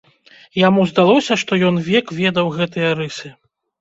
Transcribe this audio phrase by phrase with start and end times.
[0.67, 3.27] Яму здалося, што ён век ведаў гэтыя рысы!